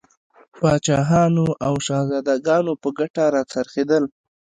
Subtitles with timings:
[0.59, 4.03] پاچاهانو او شهزادګانو په ګټه را څرخېدل.